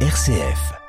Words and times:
RCF. 0.00 0.85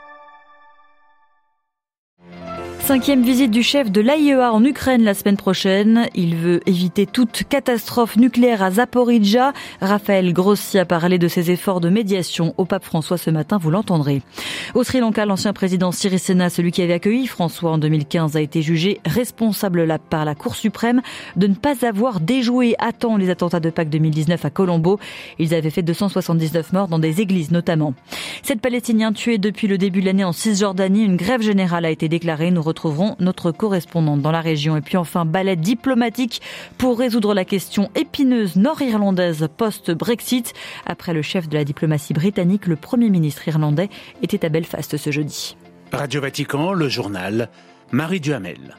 Cinquième 2.88 3.22
visite 3.22 3.52
du 3.52 3.64
chef 3.64 3.92
de 3.92 4.00
l'AIEA 4.00 4.54
en 4.54 4.64
Ukraine 4.64 5.04
la 5.04 5.14
semaine 5.14 5.36
prochaine. 5.36 6.08
Il 6.16 6.38
veut 6.38 6.62
éviter 6.70 7.06
toute 7.06 7.44
catastrophe 7.44 8.16
nucléaire 8.16 8.64
à 8.64 8.72
Zaporizhia. 8.72 9.52
Raphaël 9.82 10.32
Grossi 10.32 10.80
a 10.80 10.86
parlé 10.86 11.18
de 11.18 11.28
ses 11.28 11.52
efforts 11.52 11.82
de 11.82 11.90
médiation 11.90 12.54
au 12.56 12.64
pape 12.64 12.86
François 12.86 13.18
ce 13.18 13.30
matin, 13.30 13.58
vous 13.58 13.72
l'entendrez. 13.72 14.22
Au 14.74 14.86
Sri 14.86 15.02
Lanka, 15.02 15.26
l'ancien 15.26 15.52
président 15.52 15.92
Sirisena, 15.92 16.50
celui 16.50 16.72
qui 16.72 16.82
avait 16.82 16.94
accueilli 16.94 17.28
François 17.28 17.72
en 17.72 17.78
2015, 17.78 18.38
a 18.38 18.42
été 18.42 18.62
jugé 18.62 19.02
responsable 19.06 19.86
par 20.10 20.24
la 20.24 20.34
Cour 20.34 20.56
suprême 20.56 21.02
de 21.36 21.48
ne 21.48 21.56
pas 21.56 21.86
avoir 21.86 22.22
déjoué 22.22 22.76
à 22.80 22.94
temps 22.94 23.18
les 23.18 23.30
attentats 23.30 23.60
de 23.60 23.70
Pâques 23.70 23.90
2019 23.90 24.46
à 24.46 24.50
Colombo. 24.50 24.98
Ils 25.40 25.54
avaient 25.54 25.72
fait 25.72 25.82
279 25.82 26.72
morts 26.72 26.88
dans 26.88 27.00
des 27.00 27.20
églises 27.20 27.52
notamment. 27.52 27.94
Sept 28.44 28.62
Palestiniens 28.62 29.12
tués 29.12 29.40
depuis 29.40 29.68
le 29.68 29.78
début 29.78 30.00
de 30.00 30.06
l'année 30.06 30.24
en 30.24 30.32
Cisjordanie. 30.32 31.04
Une 31.04 31.18
grève 31.18 31.42
générale 31.42 31.84
a 31.84 31.90
été 31.90 32.08
déclarée. 32.08 32.50
Nous 32.50 32.64
retrouverons 32.78 33.16
notre 33.20 33.52
correspondante 33.52 34.22
dans 34.22 34.32
la 34.32 34.42
région. 34.42 34.78
Et 34.78 34.82
puis 34.82 34.98
enfin, 34.98 35.26
ballet 35.26 35.56
diplomatique 35.56 36.42
pour 36.78 37.00
résoudre 37.00 37.34
la 37.34 37.44
question 37.44 37.90
épineuse 37.96 38.56
nord-irlandaise 38.56 39.48
post-Brexit. 39.58 40.54
Après 40.86 41.14
le 41.14 41.24
chef 41.24 41.50
de 41.50 41.58
la 41.58 41.64
diplomatie 41.64 42.14
britannique, 42.14 42.68
le 42.68 42.76
Premier 42.76 43.10
ministre 43.10 43.48
irlandais 43.48 43.90
était 44.22 44.46
à 44.46 44.50
Belfast 44.50 44.96
ce 44.96 45.12
jeudi. 45.12 45.58
Radio 45.92 46.22
Vatican, 46.22 46.74
le 46.74 46.88
journal, 46.88 47.50
Marie 47.92 48.20
Duhamel. 48.20 48.76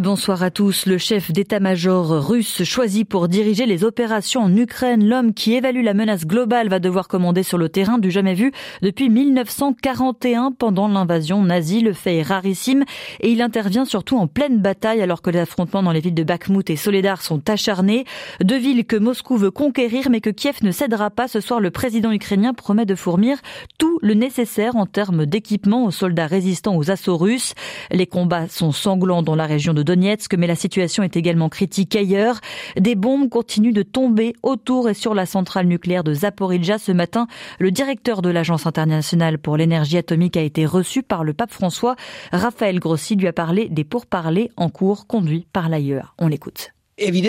Bonsoir 0.00 0.42
à 0.42 0.50
tous. 0.50 0.86
Le 0.86 0.96
chef 0.96 1.30
d'état-major 1.32 2.26
russe 2.26 2.64
choisi 2.64 3.04
pour 3.04 3.28
diriger 3.28 3.66
les 3.66 3.84
opérations 3.84 4.40
en 4.40 4.56
Ukraine, 4.56 5.06
l'homme 5.06 5.34
qui 5.34 5.52
évalue 5.52 5.84
la 5.84 5.92
menace 5.92 6.26
globale 6.26 6.70
va 6.70 6.78
devoir 6.78 7.08
commander 7.08 7.42
sur 7.42 7.58
le 7.58 7.68
terrain 7.68 7.98
du 7.98 8.10
jamais 8.10 8.32
vu 8.32 8.52
depuis 8.80 9.10
1941 9.10 10.52
pendant 10.52 10.88
l'invasion 10.88 11.42
nazie. 11.42 11.82
Le 11.82 11.92
fait 11.92 12.16
est 12.16 12.22
rarissime 12.22 12.84
et 13.20 13.32
il 13.32 13.42
intervient 13.42 13.84
surtout 13.84 14.16
en 14.16 14.26
pleine 14.26 14.62
bataille 14.62 15.02
alors 15.02 15.20
que 15.20 15.28
les 15.28 15.40
affrontements 15.40 15.82
dans 15.82 15.92
les 15.92 16.00
villes 16.00 16.14
de 16.14 16.24
Bakhmut 16.24 16.70
et 16.70 16.76
Soledar 16.76 17.20
sont 17.20 17.50
acharnés. 17.50 18.06
Deux 18.42 18.58
villes 18.58 18.86
que 18.86 18.96
Moscou 18.96 19.36
veut 19.36 19.50
conquérir 19.50 20.08
mais 20.08 20.22
que 20.22 20.30
Kiev 20.30 20.56
ne 20.62 20.70
cédera 20.70 21.10
pas. 21.10 21.28
Ce 21.28 21.40
soir, 21.40 21.60
le 21.60 21.70
président 21.70 22.12
ukrainien 22.12 22.54
promet 22.54 22.86
de 22.86 22.94
fournir 22.94 23.36
tout 23.76 23.98
le 24.00 24.14
nécessaire 24.14 24.74
en 24.74 24.86
termes 24.86 25.26
d'équipement 25.26 25.84
aux 25.84 25.90
soldats 25.90 26.26
résistants 26.26 26.76
aux 26.76 26.90
assauts 26.90 27.18
russes. 27.18 27.52
Les 27.90 28.06
combats 28.06 28.48
sont 28.48 28.72
sanglants 28.72 29.22
dans 29.22 29.36
la 29.36 29.44
région 29.44 29.74
de 29.74 29.81
Donetsk, 29.82 30.34
mais 30.34 30.46
la 30.46 30.54
situation 30.54 31.02
est 31.02 31.16
également 31.16 31.48
critique 31.48 31.96
ailleurs. 31.96 32.40
Des 32.78 32.94
bombes 32.94 33.28
continuent 33.28 33.72
de 33.72 33.82
tomber 33.82 34.34
autour 34.42 34.88
et 34.88 34.94
sur 34.94 35.14
la 35.14 35.26
centrale 35.26 35.66
nucléaire 35.66 36.04
de 36.04 36.14
Zaporizhia. 36.14 36.78
Ce 36.78 36.92
matin, 36.92 37.26
le 37.58 37.70
directeur 37.70 38.22
de 38.22 38.30
l'Agence 38.30 38.66
internationale 38.66 39.38
pour 39.38 39.56
l'énergie 39.56 39.98
atomique 39.98 40.36
a 40.36 40.42
été 40.42 40.66
reçu 40.66 41.02
par 41.02 41.24
le 41.24 41.32
pape 41.32 41.52
François. 41.52 41.96
Raphaël 42.32 42.78
Grossi 42.80 43.16
lui 43.16 43.26
a 43.26 43.32
parlé 43.32 43.68
des 43.68 43.84
pourparlers 43.84 44.50
en 44.56 44.68
cours 44.68 45.06
conduits 45.06 45.46
par 45.52 45.68
l'ailleurs. 45.68 46.14
On 46.18 46.28
l'écoute. 46.28 46.72
Il 46.98 47.26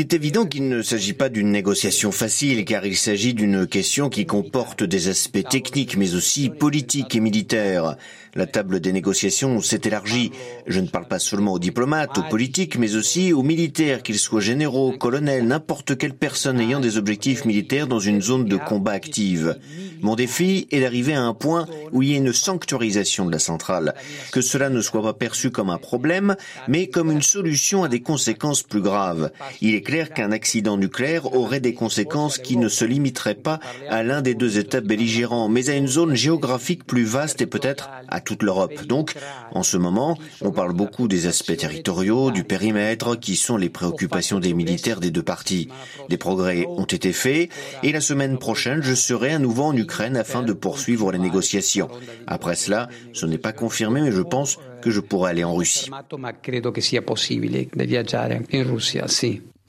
est 0.00 0.14
évident 0.14 0.46
qu'il 0.46 0.68
ne 0.68 0.80
s'agit 0.80 1.12
pas 1.12 1.28
d'une 1.28 1.50
négociation 1.50 2.12
facile 2.12 2.64
car 2.64 2.86
il 2.86 2.96
s'agit 2.96 3.34
d'une 3.34 3.66
question 3.66 4.08
qui 4.08 4.24
comporte 4.24 4.82
des 4.82 5.08
aspects 5.08 5.46
techniques 5.46 5.98
mais 5.98 6.14
aussi 6.14 6.48
politiques 6.48 7.14
et 7.14 7.20
militaires. 7.20 7.98
La 8.34 8.46
table 8.46 8.78
des 8.78 8.92
négociations 8.92 9.60
s'est 9.60 9.80
élargie. 9.84 10.30
Je 10.66 10.78
ne 10.78 10.86
parle 10.86 11.08
pas 11.08 11.18
seulement 11.18 11.54
aux 11.54 11.58
diplomates, 11.58 12.16
aux 12.16 12.22
politiques, 12.22 12.78
mais 12.78 12.94
aussi 12.94 13.32
aux 13.32 13.42
militaires, 13.42 14.04
qu'ils 14.04 14.20
soient 14.20 14.40
généraux, 14.40 14.92
colonels, 14.92 15.48
n'importe 15.48 15.98
quelle 15.98 16.14
personne 16.14 16.60
ayant 16.60 16.78
des 16.78 16.96
objectifs 16.96 17.44
militaires 17.44 17.88
dans 17.88 17.98
une 17.98 18.22
zone 18.22 18.44
de 18.44 18.56
combat 18.56 18.92
active. 18.92 19.58
Mon 20.00 20.14
défi 20.14 20.68
est 20.70 20.80
d'arriver 20.80 21.14
à 21.14 21.22
un 21.22 21.34
point 21.34 21.66
où 21.90 22.02
il 22.02 22.10
y 22.10 22.14
ait 22.14 22.18
une 22.18 22.32
sanctuarisation 22.32 23.26
de 23.26 23.32
la 23.32 23.40
centrale, 23.40 23.94
que 24.30 24.40
cela 24.40 24.70
ne 24.70 24.80
soit 24.80 25.02
pas 25.02 25.12
perçu 25.12 25.50
comme 25.50 25.68
un 25.68 25.78
problème, 25.78 26.36
mais 26.68 26.86
comme 26.86 27.09
une 27.10 27.22
solution 27.22 27.84
à 27.84 27.88
des 27.88 28.00
conséquences 28.00 28.62
plus 28.62 28.80
graves. 28.80 29.30
Il 29.60 29.74
est 29.74 29.82
clair 29.82 30.12
qu'un 30.12 30.32
accident 30.32 30.76
nucléaire 30.76 31.34
aurait 31.34 31.60
des 31.60 31.74
conséquences 31.74 32.38
qui 32.38 32.56
ne 32.56 32.68
se 32.68 32.84
limiteraient 32.84 33.34
pas 33.34 33.60
à 33.88 34.02
l'un 34.02 34.22
des 34.22 34.34
deux 34.34 34.58
États 34.58 34.80
belligérants, 34.80 35.48
mais 35.48 35.70
à 35.70 35.74
une 35.74 35.88
zone 35.88 36.14
géographique 36.14 36.84
plus 36.84 37.04
vaste 37.04 37.40
et 37.40 37.46
peut-être 37.46 37.90
à 38.08 38.20
toute 38.20 38.42
l'Europe. 38.42 38.86
Donc, 38.86 39.14
en 39.52 39.62
ce 39.62 39.76
moment, 39.76 40.18
on 40.40 40.50
parle 40.50 40.72
beaucoup 40.72 41.08
des 41.08 41.26
aspects 41.26 41.56
territoriaux, 41.56 42.30
du 42.30 42.44
périmètre, 42.44 43.16
qui 43.16 43.36
sont 43.36 43.56
les 43.56 43.68
préoccupations 43.68 44.40
des 44.40 44.54
militaires 44.54 45.00
des 45.00 45.10
deux 45.10 45.22
parties. 45.22 45.68
Des 46.08 46.16
progrès 46.16 46.66
ont 46.68 46.84
été 46.84 47.12
faits, 47.12 47.50
et 47.82 47.92
la 47.92 48.00
semaine 48.00 48.38
prochaine, 48.38 48.82
je 48.82 48.94
serai 48.94 49.32
à 49.32 49.38
nouveau 49.38 49.64
en 49.64 49.76
Ukraine 49.76 50.16
afin 50.16 50.42
de 50.42 50.52
poursuivre 50.52 51.12
les 51.12 51.18
négociations. 51.18 51.88
Après 52.26 52.54
cela, 52.54 52.88
ce 53.12 53.26
n'est 53.26 53.38
pas 53.38 53.52
confirmé, 53.52 54.02
mais 54.02 54.12
je 54.12 54.22
pense 54.22 54.58
que 54.80 54.90
je 54.90 55.00
pourrai 55.00 55.30
aller 55.30 55.44
en 55.44 55.54
Russie. 55.54 55.90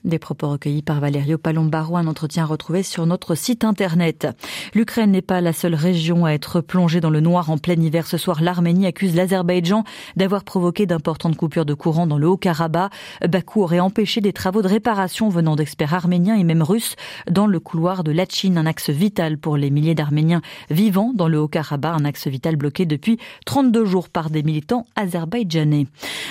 Des 0.03 0.17
propos 0.17 0.49
recueillis 0.49 0.81
par 0.81 0.99
Valerio 0.99 1.37
Palombaro, 1.37 1.95
un 1.95 2.07
entretien 2.07 2.43
retrouvé 2.43 2.81
sur 2.81 3.05
notre 3.05 3.35
site 3.35 3.63
internet. 3.63 4.27
L'Ukraine 4.73 5.11
n'est 5.11 5.21
pas 5.21 5.41
la 5.41 5.53
seule 5.53 5.75
région 5.75 6.25
à 6.25 6.31
être 6.31 6.59
plongée 6.59 6.99
dans 7.01 7.11
le 7.11 7.19
noir 7.19 7.51
en 7.51 7.59
plein 7.59 7.79
hiver. 7.79 8.07
Ce 8.07 8.17
soir, 8.17 8.41
l'Arménie 8.41 8.87
accuse 8.87 9.15
l'Azerbaïdjan 9.15 9.83
d'avoir 10.15 10.43
provoqué 10.43 10.87
d'importantes 10.87 11.37
coupures 11.37 11.65
de 11.65 11.75
courant 11.75 12.07
dans 12.07 12.17
le 12.17 12.27
Haut-Karabakh. 12.27 12.91
Bakou 13.29 13.61
aurait 13.61 13.79
empêché 13.79 14.21
des 14.21 14.33
travaux 14.33 14.63
de 14.63 14.67
réparation 14.67 15.29
venant 15.29 15.55
d'experts 15.55 15.93
arméniens 15.93 16.35
et 16.35 16.43
même 16.43 16.63
russes 16.63 16.95
dans 17.29 17.45
le 17.45 17.59
couloir 17.59 18.03
de 18.03 18.11
Lachin, 18.11 18.57
un 18.57 18.65
axe 18.65 18.89
vital 18.89 19.37
pour 19.37 19.55
les 19.55 19.69
milliers 19.69 19.93
d'Arméniens 19.93 20.41
vivant 20.71 21.11
dans 21.13 21.27
le 21.27 21.39
Haut-Karabakh, 21.39 22.01
un 22.01 22.05
axe 22.05 22.25
vital 22.25 22.55
bloqué 22.55 22.87
depuis 22.87 23.19
32 23.45 23.85
jours 23.85 24.09
par 24.09 24.31
des 24.31 24.41
militants 24.41 24.87
azerbaïdjanais. 24.95 25.85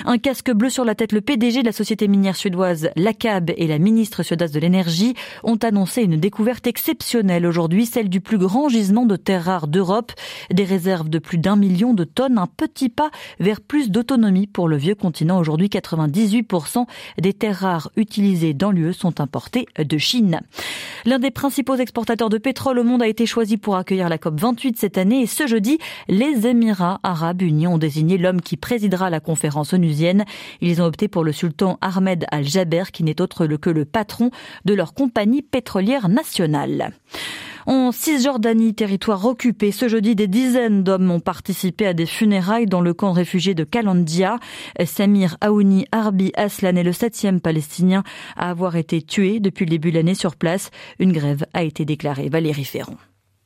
Un 0.06 0.18
casque 0.18 0.50
bleu 0.50 0.70
sur 0.70 0.84
la 0.84 0.96
tête, 0.96 1.12
le 1.12 1.20
PDG 1.20 1.60
de 1.60 1.66
la 1.66 1.72
société 1.72 2.08
minière 2.08 2.34
suédoise 2.34 2.90
LACAB 2.96 3.52
et 3.60 3.68
la 3.68 3.78
ministre 3.78 4.24
suédoise 4.24 4.50
de 4.50 4.58
l'énergie 4.58 5.14
ont 5.44 5.56
annoncé 5.56 6.02
une 6.02 6.16
découverte 6.16 6.66
exceptionnelle 6.66 7.46
aujourd'hui, 7.46 7.86
celle 7.86 8.08
du 8.08 8.20
plus 8.20 8.38
grand 8.38 8.68
gisement 8.68 9.06
de 9.06 9.16
terres 9.16 9.44
rares 9.44 9.68
d'Europe. 9.68 10.12
Des 10.50 10.64
réserves 10.64 11.10
de 11.10 11.18
plus 11.18 11.38
d'un 11.38 11.56
million 11.56 11.94
de 11.94 12.04
tonnes, 12.04 12.38
un 12.38 12.46
petit 12.48 12.88
pas 12.88 13.10
vers 13.38 13.60
plus 13.60 13.90
d'autonomie 13.90 14.46
pour 14.46 14.66
le 14.66 14.76
vieux 14.76 14.94
continent. 14.94 15.38
Aujourd'hui, 15.38 15.68
98% 15.68 16.86
des 17.18 17.34
terres 17.34 17.58
rares 17.58 17.90
utilisées 17.96 18.54
dans 18.54 18.70
l'UE 18.70 18.94
sont 18.94 19.20
importées 19.20 19.66
de 19.78 19.98
Chine. 19.98 20.40
L'un 21.04 21.18
des 21.18 21.30
principaux 21.30 21.76
exportateurs 21.76 22.30
de 22.30 22.38
pétrole 22.38 22.78
au 22.78 22.84
monde 22.84 23.02
a 23.02 23.08
été 23.08 23.26
choisi 23.26 23.58
pour 23.58 23.76
accueillir 23.76 24.08
la 24.08 24.16
COP 24.16 24.40
28 24.40 24.78
cette 24.78 24.96
année 24.96 25.20
et 25.20 25.26
ce 25.26 25.46
jeudi, 25.46 25.78
les 26.08 26.46
Émirats 26.46 26.98
arabes 27.02 27.42
unis 27.42 27.66
ont 27.66 27.78
désigné 27.78 28.16
l'homme 28.16 28.40
qui 28.40 28.56
présidera 28.56 29.10
la 29.10 29.20
conférence 29.20 29.74
onusienne. 29.74 30.24
Ils 30.62 30.80
ont 30.80 30.86
opté 30.86 31.08
pour 31.08 31.24
le 31.24 31.32
sultan 31.32 31.78
Ahmed 31.82 32.24
Al-Jaber 32.30 32.84
qui 32.92 33.04
n'est 33.04 33.20
autre 33.20 33.49
que 33.58 33.70
le 33.70 33.84
patron 33.84 34.30
de 34.64 34.74
leur 34.74 34.94
compagnie 34.94 35.42
pétrolière 35.42 36.08
nationale. 36.08 36.92
En 37.66 37.92
Cisjordanie, 37.92 38.74
territoire 38.74 39.24
occupé, 39.26 39.70
ce 39.70 39.88
jeudi, 39.88 40.14
des 40.14 40.26
dizaines 40.26 40.82
d'hommes 40.82 41.10
ont 41.10 41.20
participé 41.20 41.86
à 41.86 41.92
des 41.92 42.06
funérailles 42.06 42.66
dans 42.66 42.80
le 42.80 42.94
camp 42.94 43.10
de 43.12 43.16
réfugiés 43.16 43.54
de 43.54 43.64
Kalandia. 43.64 44.38
Samir 44.84 45.36
Aouni 45.40 45.86
Arbi 45.92 46.32
Aslan 46.36 46.76
est 46.76 46.82
le 46.82 46.92
septième 46.92 47.40
palestinien 47.40 48.02
à 48.36 48.50
avoir 48.50 48.76
été 48.76 49.02
tué 49.02 49.40
depuis 49.40 49.66
le 49.66 49.70
début 49.70 49.90
de 49.90 49.96
l'année 49.96 50.14
sur 50.14 50.36
place. 50.36 50.70
Une 50.98 51.12
grève 51.12 51.44
a 51.52 51.62
été 51.62 51.84
déclarée. 51.84 52.28
Valérie 52.28 52.64
Ferron. 52.64 52.96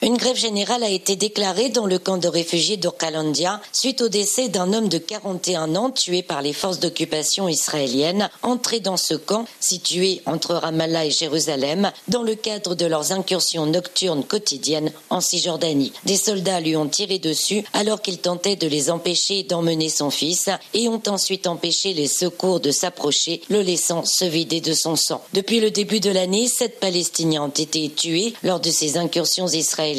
Une 0.04 0.18
grève 0.18 0.36
générale 0.36 0.84
a 0.84 0.90
été 0.90 1.16
déclarée 1.16 1.70
dans 1.70 1.86
le 1.86 1.98
camp 1.98 2.18
de 2.18 2.28
réfugiés 2.28 2.76
d'Orkalandia 2.76 3.62
suite 3.72 4.02
au 4.02 4.10
décès 4.10 4.50
d'un 4.50 4.74
homme 4.74 4.90
de 4.90 4.98
41 4.98 5.74
ans 5.76 5.90
tué 5.90 6.22
par 6.22 6.42
les 6.42 6.52
forces 6.52 6.78
d'occupation 6.78 7.48
israéliennes 7.48 8.28
entré 8.42 8.80
dans 8.80 8.98
ce 8.98 9.14
camp 9.14 9.46
situé 9.60 10.20
entre 10.26 10.56
Ramallah 10.56 11.06
et 11.06 11.10
Jérusalem 11.10 11.90
dans 12.08 12.22
le 12.22 12.34
cadre 12.34 12.74
de 12.74 12.84
leurs 12.84 13.12
incursions 13.12 13.64
nocturnes 13.64 14.24
quotidiennes 14.24 14.92
en 15.08 15.22
Cisjordanie. 15.22 15.94
Des 16.04 16.18
soldats 16.18 16.60
lui 16.60 16.76
ont 16.76 16.86
tiré 16.86 17.18
dessus 17.18 17.64
alors 17.72 18.02
qu'il 18.02 18.18
tentait 18.18 18.56
de 18.56 18.66
les 18.66 18.90
empêcher 18.90 19.42
d'emmener 19.42 19.88
son 19.88 20.10
fils 20.10 20.50
et 20.74 20.86
ont 20.86 21.02
ensuite 21.06 21.46
empêché 21.46 21.94
les 21.94 22.08
secours 22.08 22.60
de 22.60 22.72
s'approcher, 22.72 23.40
le 23.48 23.62
laissant 23.62 24.04
se 24.04 24.26
vider 24.26 24.60
de 24.60 24.74
son 24.74 24.96
sang. 24.96 25.22
Depuis 25.32 25.60
le 25.60 25.70
début 25.70 26.00
de 26.00 26.10
l'année, 26.10 26.46
sept 26.46 26.78
Palestiniens 26.78 27.44
ont 27.44 27.48
été 27.48 27.88
tués 27.88 28.34
lors 28.42 28.60
de 28.60 28.70
ces 28.70 28.98
incursions 28.98 29.48
israéliennes 29.48 29.93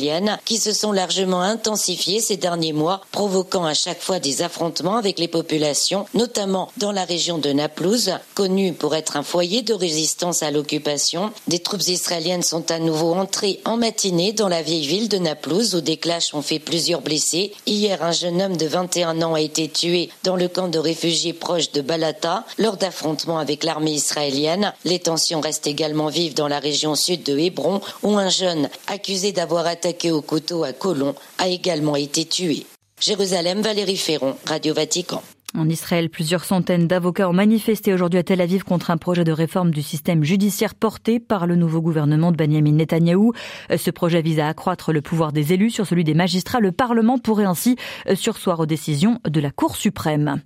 qui 0.45 0.57
se 0.57 0.73
sont 0.73 0.91
largement 0.91 1.41
intensifiées 1.41 2.19
ces 2.19 2.37
derniers 2.37 2.73
mois, 2.73 3.01
provoquant 3.11 3.65
à 3.65 3.73
chaque 3.73 4.01
fois 4.01 4.19
des 4.19 4.41
affrontements 4.41 4.97
avec 4.97 5.19
les 5.19 5.27
populations, 5.27 6.05
notamment 6.13 6.69
dans 6.77 6.91
la 6.91 7.05
région 7.05 7.37
de 7.37 7.51
Naplouse, 7.51 8.11
connue 8.33 8.73
pour 8.73 8.95
être 8.95 9.17
un 9.17 9.23
foyer 9.23 9.61
de 9.61 9.73
résistance 9.73 10.43
à 10.43 10.51
l'occupation. 10.51 11.31
Des 11.47 11.59
troupes 11.59 11.87
israéliennes 11.87 12.43
sont 12.43 12.71
à 12.71 12.79
nouveau 12.79 13.13
entrées 13.13 13.59
en 13.65 13.77
matinée 13.77 14.33
dans 14.33 14.49
la 14.49 14.61
vieille 14.61 14.87
ville 14.87 15.09
de 15.09 15.17
Naplouse 15.17 15.75
où 15.75 15.81
des 15.81 15.97
clashs 15.97 16.33
ont 16.33 16.41
fait 16.41 16.59
plusieurs 16.59 17.01
blessés. 17.01 17.53
Hier, 17.65 18.03
un 18.03 18.11
jeune 18.11 18.41
homme 18.41 18.57
de 18.57 18.65
21 18.65 19.21
ans 19.21 19.33
a 19.33 19.41
été 19.41 19.69
tué 19.69 20.09
dans 20.23 20.35
le 20.35 20.47
camp 20.47 20.67
de 20.67 20.79
réfugiés 20.79 21.33
proche 21.33 21.71
de 21.71 21.81
Balata 21.81 22.45
lors 22.57 22.77
d'affrontements 22.77 23.39
avec 23.39 23.63
l'armée 23.63 23.93
israélienne. 23.93 24.73
Les 24.83 24.99
tensions 24.99 25.41
restent 25.41 25.67
également 25.67 26.07
vives 26.07 26.33
dans 26.33 26.47
la 26.47 26.59
région 26.59 26.95
sud 26.95 27.23
de 27.23 27.37
Hébron 27.37 27.81
où 28.03 28.17
un 28.17 28.29
jeune 28.29 28.69
accusé 28.87 29.31
d'avoir 29.31 29.67
attaqué 29.75 30.09
au 30.11 30.21
couteau 30.21 30.63
à 30.63 30.71
Colomb 30.71 31.15
a 31.37 31.49
également 31.49 31.97
été 31.97 32.23
tué. 32.23 32.65
Jérusalem, 33.01 33.61
Valérie 33.61 33.97
Ferron, 33.97 34.37
Radio 34.45 34.73
Vatican. 34.73 35.21
En 35.57 35.69
Israël, 35.69 36.09
plusieurs 36.09 36.43
centaines 36.43 36.85
d'avocats 36.85 37.29
ont 37.29 37.33
manifesté 37.33 37.93
aujourd'hui 37.93 38.19
à 38.19 38.23
Tel 38.23 38.41
Aviv 38.41 38.65
contre 38.65 38.91
un 38.91 38.97
projet 38.97 39.23
de 39.23 39.31
réforme 39.31 39.71
du 39.71 39.81
système 39.81 40.21
judiciaire 40.21 40.75
porté 40.75 41.21
par 41.21 41.47
le 41.47 41.55
nouveau 41.55 41.81
gouvernement 41.81 42.33
de 42.33 42.35
Benjamin 42.35 42.73
Netanyahou. 42.73 43.31
Ce 43.77 43.89
projet 43.89 44.21
vise 44.21 44.39
à 44.39 44.49
accroître 44.49 44.91
le 44.91 45.01
pouvoir 45.01 45.31
des 45.31 45.53
élus 45.53 45.69
sur 45.69 45.87
celui 45.87 46.03
des 46.03 46.13
magistrats. 46.13 46.59
Le 46.59 46.73
Parlement 46.73 47.17
pourrait 47.19 47.45
ainsi 47.45 47.77
sursoir 48.15 48.59
aux 48.59 48.65
décisions 48.65 49.21
de 49.25 49.39
la 49.39 49.49
Cour 49.49 49.77
suprême. 49.77 50.41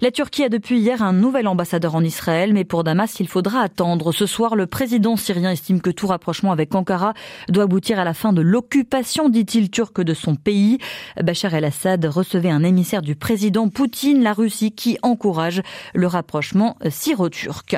La 0.00 0.12
Turquie 0.12 0.44
a 0.44 0.48
depuis 0.48 0.78
hier 0.78 1.02
un 1.02 1.12
nouvel 1.12 1.48
ambassadeur 1.48 1.96
en 1.96 2.04
Israël, 2.04 2.52
mais 2.52 2.64
pour 2.64 2.84
Damas, 2.84 3.18
il 3.18 3.26
faudra 3.26 3.60
attendre. 3.60 4.12
Ce 4.12 4.26
soir, 4.26 4.54
le 4.54 4.66
président 4.66 5.16
syrien 5.16 5.50
estime 5.50 5.80
que 5.80 5.90
tout 5.90 6.06
rapprochement 6.06 6.52
avec 6.52 6.74
Ankara 6.74 7.14
doit 7.48 7.64
aboutir 7.64 7.98
à 7.98 8.04
la 8.04 8.14
fin 8.14 8.32
de 8.32 8.42
l'occupation, 8.42 9.28
dit-il, 9.28 9.70
turque 9.70 10.02
de 10.02 10.14
son 10.14 10.36
pays. 10.36 10.78
Bachar 11.20 11.54
el-Assad 11.54 12.04
recevait 12.04 12.50
un 12.50 12.62
émissaire 12.62 13.02
du 13.02 13.16
président 13.16 13.68
Poutine. 13.68 14.22
La 14.22 14.32
qui 14.48 14.98
encourage 15.02 15.62
le 15.94 16.06
rapprochement 16.06 16.76
syro-turc. 16.88 17.76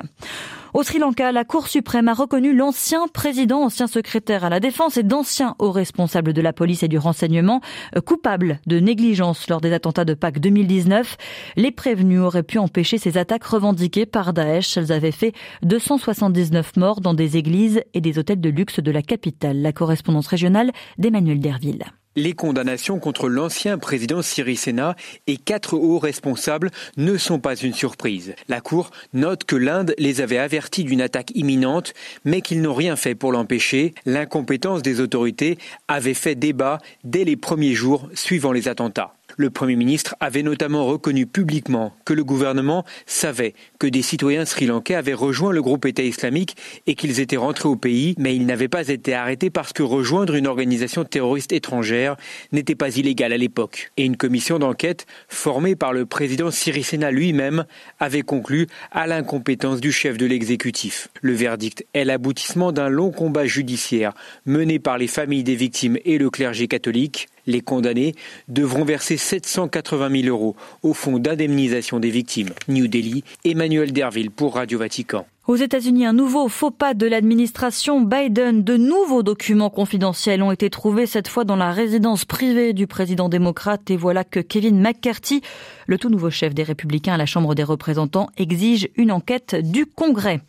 Au 0.76 0.82
Sri 0.82 0.98
Lanka, 0.98 1.32
la 1.32 1.46
Cour 1.46 1.68
suprême 1.68 2.06
a 2.06 2.12
reconnu 2.12 2.54
l'ancien 2.54 3.08
président, 3.08 3.62
ancien 3.62 3.86
secrétaire 3.86 4.44
à 4.44 4.50
la 4.50 4.60
défense 4.60 4.98
et 4.98 5.02
d'anciens 5.02 5.54
hauts 5.58 5.72
responsables 5.72 6.34
de 6.34 6.42
la 6.42 6.52
police 6.52 6.82
et 6.82 6.88
du 6.88 6.98
renseignement 6.98 7.62
coupables 8.04 8.60
de 8.66 8.78
négligence 8.78 9.48
lors 9.48 9.62
des 9.62 9.72
attentats 9.72 10.04
de 10.04 10.12
Pâques 10.12 10.38
2019. 10.38 11.16
Les 11.56 11.70
prévenus 11.70 12.20
auraient 12.20 12.42
pu 12.42 12.58
empêcher 12.58 12.98
ces 12.98 13.16
attaques 13.16 13.44
revendiquées 13.44 14.04
par 14.04 14.34
Daesh. 14.34 14.76
Elles 14.76 14.92
avaient 14.92 15.12
fait 15.12 15.32
279 15.62 16.76
morts 16.76 17.00
dans 17.00 17.14
des 17.14 17.38
églises 17.38 17.80
et 17.94 18.02
des 18.02 18.18
hôtels 18.18 18.42
de 18.42 18.50
luxe 18.50 18.80
de 18.80 18.90
la 18.90 19.00
capitale. 19.00 19.62
La 19.62 19.72
correspondance 19.72 20.26
régionale 20.26 20.72
d'Emmanuel 20.98 21.40
Derville. 21.40 21.86
Les 22.16 22.32
condamnations 22.32 22.98
contre 22.98 23.28
l'ancien 23.28 23.76
président 23.76 24.22
Sena 24.22 24.96
et 25.26 25.36
quatre 25.36 25.74
hauts 25.74 25.98
responsables 25.98 26.70
ne 26.96 27.18
sont 27.18 27.38
pas 27.38 27.56
une 27.56 27.74
surprise. 27.74 28.34
La 28.48 28.62
Cour 28.62 28.90
note 29.12 29.44
que 29.44 29.54
l'Inde 29.54 29.94
les 29.98 30.22
avait 30.22 30.38
avertis 30.38 30.84
d'une 30.84 31.02
attaque 31.02 31.32
imminente, 31.34 31.92
mais 32.24 32.40
qu'ils 32.40 32.62
n'ont 32.62 32.72
rien 32.72 32.96
fait 32.96 33.14
pour 33.14 33.32
l'empêcher. 33.32 33.94
L'incompétence 34.06 34.80
des 34.80 35.00
autorités 35.00 35.58
avait 35.88 36.14
fait 36.14 36.34
débat 36.34 36.78
dès 37.04 37.24
les 37.24 37.36
premiers 37.36 37.74
jours 37.74 38.08
suivant 38.14 38.52
les 38.52 38.66
attentats. 38.68 39.12
Le 39.38 39.50
Premier 39.50 39.76
ministre 39.76 40.16
avait 40.20 40.42
notamment 40.42 40.86
reconnu 40.86 41.26
publiquement 41.26 41.92
que 42.06 42.14
le 42.14 42.24
gouvernement 42.24 42.84
savait 43.04 43.52
que 43.78 43.86
des 43.86 44.00
citoyens 44.00 44.46
sri-lankais 44.46 44.94
avaient 44.94 45.12
rejoint 45.12 45.52
le 45.52 45.60
groupe 45.60 45.84
État 45.84 46.02
islamique 46.02 46.56
et 46.86 46.94
qu'ils 46.94 47.20
étaient 47.20 47.36
rentrés 47.36 47.68
au 47.68 47.76
pays, 47.76 48.14
mais 48.18 48.34
ils 48.34 48.46
n'avaient 48.46 48.68
pas 48.68 48.88
été 48.88 49.12
arrêtés 49.12 49.50
parce 49.50 49.74
que 49.74 49.82
rejoindre 49.82 50.36
une 50.36 50.46
organisation 50.46 51.04
terroriste 51.04 51.52
étrangère 51.52 52.16
n'était 52.52 52.74
pas 52.74 52.96
illégal 52.96 53.34
à 53.34 53.36
l'époque. 53.36 53.92
Et 53.98 54.06
une 54.06 54.16
commission 54.16 54.58
d'enquête 54.58 55.06
formée 55.28 55.76
par 55.76 55.92
le 55.92 56.06
président 56.06 56.50
Sirisena 56.50 57.10
lui-même 57.10 57.66
avait 58.00 58.22
conclu 58.22 58.66
à 58.90 59.06
l'incompétence 59.06 59.80
du 59.80 59.92
chef 59.92 60.16
de 60.16 60.24
l'exécutif. 60.24 61.08
Le 61.20 61.34
verdict 61.34 61.84
est 61.92 62.04
l'aboutissement 62.04 62.72
d'un 62.72 62.88
long 62.88 63.10
combat 63.10 63.44
judiciaire 63.44 64.14
mené 64.46 64.78
par 64.78 64.96
les 64.96 65.08
familles 65.08 65.44
des 65.44 65.56
victimes 65.56 65.98
et 66.06 66.16
le 66.16 66.30
clergé 66.30 66.68
catholique. 66.68 67.28
Les 67.46 67.60
condamnés 67.60 68.14
devront 68.48 68.84
verser 68.84 69.16
780 69.16 70.22
000 70.22 70.28
euros 70.28 70.56
au 70.82 70.94
fonds 70.94 71.18
d'indemnisation 71.18 72.00
des 72.00 72.10
victimes. 72.10 72.50
New 72.68 72.88
Delhi, 72.88 73.24
Emmanuel 73.44 73.92
Derville 73.92 74.30
pour 74.30 74.54
Radio 74.54 74.78
Vatican. 74.78 75.26
Aux 75.46 75.54
États-Unis, 75.54 76.04
un 76.04 76.12
nouveau 76.12 76.48
faux 76.48 76.72
pas 76.72 76.92
de 76.92 77.06
l'administration 77.06 78.00
Biden. 78.00 78.64
De 78.64 78.76
nouveaux 78.76 79.22
documents 79.22 79.70
confidentiels 79.70 80.42
ont 80.42 80.50
été 80.50 80.70
trouvés 80.70 81.06
cette 81.06 81.28
fois 81.28 81.44
dans 81.44 81.54
la 81.54 81.70
résidence 81.70 82.24
privée 82.24 82.72
du 82.72 82.88
président 82.88 83.28
démocrate 83.28 83.88
et 83.92 83.96
voilà 83.96 84.24
que 84.24 84.40
Kevin 84.40 84.80
McCarthy, 84.80 85.42
le 85.86 85.98
tout 85.98 86.08
nouveau 86.08 86.30
chef 86.30 86.52
des 86.52 86.64
républicains 86.64 87.14
à 87.14 87.16
la 87.16 87.26
Chambre 87.26 87.54
des 87.54 87.62
représentants, 87.62 88.28
exige 88.36 88.88
une 88.96 89.12
enquête 89.12 89.54
du 89.54 89.86
Congrès. 89.86 90.40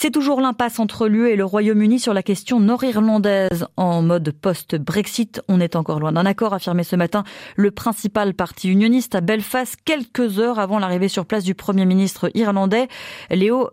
C'est 0.00 0.12
toujours 0.12 0.40
l'impasse 0.40 0.78
entre 0.78 1.08
l'UE 1.08 1.28
et 1.28 1.34
le 1.34 1.44
Royaume-Uni 1.44 1.98
sur 1.98 2.14
la 2.14 2.22
question 2.22 2.60
nord-irlandaise. 2.60 3.66
En 3.76 4.00
mode 4.00 4.30
post-Brexit, 4.30 5.42
on 5.48 5.58
est 5.58 5.74
encore 5.74 5.98
loin 5.98 6.12
d'un 6.12 6.24
accord, 6.24 6.54
affirmé 6.54 6.84
ce 6.84 6.94
matin 6.94 7.24
le 7.56 7.72
principal 7.72 8.34
parti 8.34 8.70
unioniste 8.70 9.16
à 9.16 9.20
Belfast, 9.20 9.76
quelques 9.84 10.38
heures 10.38 10.60
avant 10.60 10.78
l'arrivée 10.78 11.08
sur 11.08 11.26
place 11.26 11.42
du 11.42 11.56
Premier 11.56 11.84
ministre 11.84 12.30
irlandais. 12.34 12.86
Léo 13.32 13.70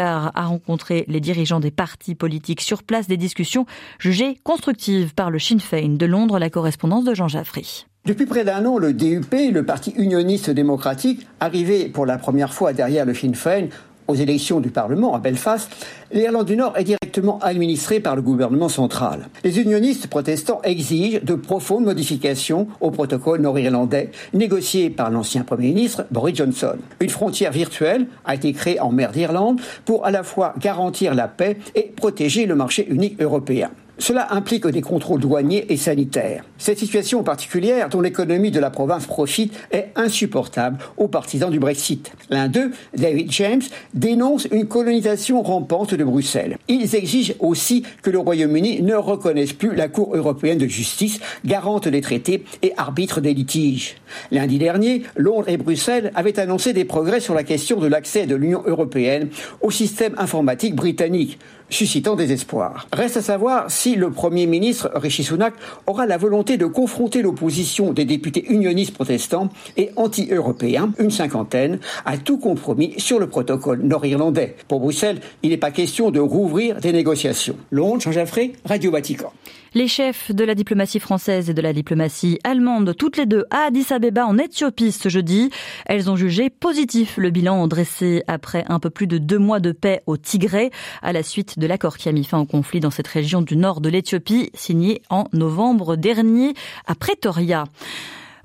A 0.00 0.46
rencontré 0.46 1.04
les 1.08 1.20
dirigeants 1.20 1.60
des 1.60 1.70
partis 1.70 2.14
politiques 2.14 2.60
sur 2.60 2.82
place, 2.82 3.06
des 3.06 3.16
discussions 3.16 3.66
jugées 3.98 4.38
constructives 4.42 5.14
par 5.14 5.30
le 5.30 5.38
Sinn 5.38 5.60
Féin 5.60 5.96
de 5.96 6.06
Londres, 6.06 6.38
la 6.38 6.50
correspondance 6.50 7.04
de 7.04 7.14
Jean 7.14 7.28
Jaffry. 7.28 7.86
Depuis 8.06 8.24
près 8.24 8.44
d'un 8.44 8.64
an, 8.64 8.78
le 8.78 8.94
DUP, 8.94 9.34
le 9.52 9.62
parti 9.62 9.92
unioniste 9.96 10.48
démocratique, 10.48 11.26
arrivé 11.38 11.88
pour 11.88 12.06
la 12.06 12.16
première 12.16 12.54
fois 12.54 12.72
derrière 12.72 13.04
le 13.04 13.12
Sinn 13.12 13.34
Féin, 13.34 13.68
aux 14.10 14.14
élections 14.14 14.60
du 14.60 14.70
Parlement 14.70 15.14
à 15.14 15.18
Belfast, 15.20 15.70
l'Irlande 16.12 16.46
du 16.46 16.56
Nord 16.56 16.76
est 16.76 16.84
directement 16.84 17.38
administrée 17.38 18.00
par 18.00 18.16
le 18.16 18.22
gouvernement 18.22 18.68
central. 18.68 19.28
Les 19.44 19.60
unionistes 19.60 20.08
protestants 20.08 20.60
exigent 20.64 21.20
de 21.22 21.34
profondes 21.34 21.84
modifications 21.84 22.66
au 22.80 22.90
protocole 22.90 23.40
nord-irlandais 23.40 24.10
négocié 24.34 24.90
par 24.90 25.10
l'ancien 25.10 25.42
Premier 25.44 25.68
ministre 25.68 26.06
Boris 26.10 26.36
Johnson. 26.36 26.76
Une 27.00 27.08
frontière 27.08 27.52
virtuelle 27.52 28.08
a 28.24 28.34
été 28.34 28.52
créée 28.52 28.80
en 28.80 28.90
mer 28.90 29.12
d'Irlande 29.12 29.60
pour 29.84 30.04
à 30.04 30.10
la 30.10 30.24
fois 30.24 30.54
garantir 30.58 31.14
la 31.14 31.28
paix 31.28 31.58
et 31.76 31.92
protéger 31.94 32.46
le 32.46 32.56
marché 32.56 32.86
unique 32.90 33.20
européen. 33.22 33.70
Cela 34.00 34.32
implique 34.32 34.66
des 34.66 34.80
contrôles 34.80 35.20
douaniers 35.20 35.66
et 35.68 35.76
sanitaires. 35.76 36.42
Cette 36.56 36.78
situation 36.78 37.22
particulière, 37.22 37.90
dont 37.90 38.00
l'économie 38.00 38.50
de 38.50 38.58
la 38.58 38.70
province 38.70 39.04
profite, 39.04 39.52
est 39.72 39.88
insupportable 39.94 40.78
aux 40.96 41.06
partisans 41.06 41.50
du 41.50 41.58
Brexit. 41.58 42.10
L'un 42.30 42.48
d'eux, 42.48 42.70
David 42.96 43.30
James, 43.30 43.60
dénonce 43.92 44.48
une 44.50 44.66
colonisation 44.66 45.42
rampante 45.42 45.92
de 45.92 46.02
Bruxelles. 46.02 46.56
Ils 46.66 46.96
exigent 46.96 47.34
aussi 47.40 47.84
que 48.02 48.08
le 48.08 48.18
Royaume-Uni 48.18 48.80
ne 48.80 48.94
reconnaisse 48.94 49.52
plus 49.52 49.74
la 49.74 49.88
Cour 49.88 50.16
européenne 50.16 50.58
de 50.58 50.66
justice, 50.66 51.20
garante 51.44 51.86
des 51.86 52.00
traités 52.00 52.44
et 52.62 52.72
arbitre 52.78 53.20
des 53.20 53.34
litiges. 53.34 53.96
Lundi 54.30 54.56
dernier, 54.56 55.02
Londres 55.14 55.50
et 55.50 55.58
Bruxelles 55.58 56.10
avaient 56.14 56.40
annoncé 56.40 56.72
des 56.72 56.86
progrès 56.86 57.20
sur 57.20 57.34
la 57.34 57.44
question 57.44 57.78
de 57.78 57.86
l'accès 57.86 58.24
de 58.24 58.34
l'Union 58.34 58.62
européenne 58.64 59.28
au 59.60 59.70
système 59.70 60.14
informatique 60.16 60.74
britannique 60.74 61.38
suscitant 61.70 62.16
des 62.16 62.32
espoirs. 62.32 62.88
Reste 62.92 63.16
à 63.16 63.22
savoir 63.22 63.70
si 63.70 63.89
le 63.96 64.10
Premier 64.10 64.46
ministre 64.46 64.90
Rishi 64.94 65.24
Sunak 65.24 65.54
aura 65.86 66.06
la 66.06 66.16
volonté 66.16 66.56
de 66.56 66.66
confronter 66.66 67.22
l'opposition 67.22 67.92
des 67.92 68.04
députés 68.04 68.44
unionistes 68.48 68.94
protestants 68.94 69.48
et 69.76 69.90
anti-européens, 69.96 70.92
une 70.98 71.10
cinquantaine, 71.10 71.78
à 72.04 72.18
tout 72.18 72.38
compromis 72.38 72.94
sur 72.98 73.18
le 73.18 73.26
protocole 73.26 73.82
nord-irlandais. 73.82 74.56
Pour 74.68 74.80
Bruxelles, 74.80 75.20
il 75.42 75.50
n'est 75.50 75.56
pas 75.56 75.70
question 75.70 76.10
de 76.10 76.20
rouvrir 76.20 76.80
des 76.80 76.92
négociations. 76.92 77.56
Londres, 77.70 78.02
Jean 78.02 78.12
Jaffré, 78.12 78.52
Radio 78.64 78.90
Vatican. 78.90 79.32
Les 79.72 79.86
chefs 79.86 80.32
de 80.32 80.42
la 80.42 80.56
diplomatie 80.56 80.98
française 80.98 81.48
et 81.48 81.54
de 81.54 81.62
la 81.62 81.72
diplomatie 81.72 82.40
allemande, 82.42 82.96
toutes 82.96 83.16
les 83.16 83.26
deux 83.26 83.44
à 83.50 83.66
Addis 83.68 83.92
Abeba 83.92 84.26
en 84.26 84.36
Éthiopie 84.36 84.90
ce 84.90 85.08
jeudi, 85.08 85.50
elles 85.86 86.10
ont 86.10 86.16
jugé 86.16 86.50
positif 86.50 87.18
le 87.18 87.30
bilan 87.30 87.68
dressé 87.68 88.24
après 88.26 88.64
un 88.68 88.80
peu 88.80 88.90
plus 88.90 89.06
de 89.06 89.18
deux 89.18 89.38
mois 89.38 89.60
de 89.60 89.70
paix 89.70 90.02
au 90.06 90.16
Tigré 90.16 90.72
à 91.02 91.12
la 91.12 91.22
suite 91.22 91.60
de 91.60 91.68
l'accord 91.68 91.98
qui 91.98 92.08
a 92.08 92.12
mis 92.12 92.24
fin 92.24 92.40
au 92.40 92.46
conflit 92.46 92.80
dans 92.80 92.90
cette 92.90 93.06
région 93.06 93.42
du 93.42 93.56
nord 93.56 93.80
de 93.80 93.88
l'Éthiopie 93.88 94.50
signé 94.54 95.02
en 95.08 95.26
novembre 95.32 95.94
dernier 95.94 96.54
à 96.88 96.96
Pretoria. 96.96 97.64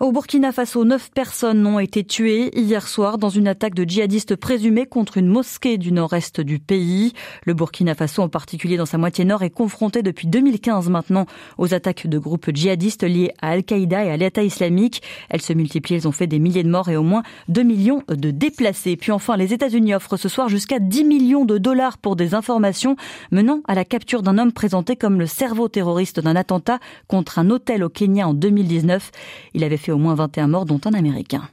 Au 0.02 0.12
Burkina 0.12 0.52
Faso, 0.52 0.84
neuf 0.84 1.10
personnes 1.10 1.66
ont 1.66 1.80
été 1.80 2.04
tuées 2.04 2.52
hier 2.60 2.86
soir 2.86 3.18
dans 3.18 3.30
une 3.30 3.48
attaque 3.48 3.74
de 3.74 3.86
djihadistes 3.86 4.36
présumés 4.36 4.88
contre 4.88 5.18
une 5.18 5.28
mosquée 5.28 5.78
du 5.78 5.94
nord-est 5.94 6.42
du 6.42 6.60
pays. 6.60 7.14
Le 7.46 7.54
Burkina 7.54 7.96
Faso, 7.96 8.22
en 8.22 8.28
particulier 8.28 8.76
dans 8.76 8.86
sa 8.86 8.98
moitié 8.98 9.24
nord, 9.24 9.42
est 9.44 9.50
confronté 9.50 10.04
depuis 10.04 10.28
2015 10.28 10.90
maintenant 10.90 11.28
aux 11.58 11.74
attaques 11.74 12.08
de 12.08 12.20
groupes 12.20 12.54
djihadistes 12.54 13.04
liés 13.04 13.32
à 13.42 13.52
Al-Qaïda 13.52 14.04
et 14.04 14.12
à 14.12 14.18
l'État 14.18 14.44
islamique. 14.44 15.02
Elles 15.30 15.42
se 15.42 15.54
multiplient, 15.54 15.96
elles 15.96 16.10
ont 16.10 16.12
fait 16.12 16.28
des 16.28 16.40
milliers 16.40 16.64
de 16.64 16.70
morts 16.70 16.90
et 16.90 16.98
au 16.98 17.04
moins 17.04 17.24
2 17.48 17.64
millions 17.64 18.04
de 18.10 18.32
déplacés. 18.32 18.98
Puis 18.98 19.14
enfin, 19.14 19.38
les 19.38 19.54
États-Unis 19.54 19.96
offrent 19.96 20.18
ce 20.18 20.28
soir 20.28 20.50
jusqu'à 20.50 20.80
10 20.80 21.06
millions 21.06 21.46
de 21.46 21.58
dollars 21.58 22.00
pour 22.00 22.18
des 22.18 22.34
informations 22.34 22.98
menant 23.32 23.62
à 23.66 23.76
la 23.76 23.86
capture 23.86 24.24
d'un 24.24 24.40
homme 24.40 24.52
présenté 24.52 24.98
comme 24.98 25.20
le 25.20 25.26
cerveau 25.26 25.70
terroriste 25.70 26.20
d'un 26.20 26.36
attentat 26.36 26.80
contre 27.08 27.40
un 27.40 27.50
hôtel 27.50 27.82
au 27.82 27.88
Kenya 27.88 28.28
en 28.28 28.34
2019. 28.34 29.12
Il 29.54 29.64
avait 29.64 29.85
au 29.92 29.98
moins 29.98 30.16
21 30.16 30.48
morts, 30.48 30.66
dont 30.66 30.82
un 30.86 30.94
Américain. 30.94 31.44